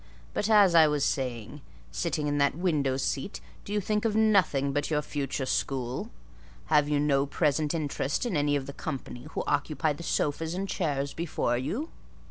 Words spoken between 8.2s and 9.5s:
in any of the company who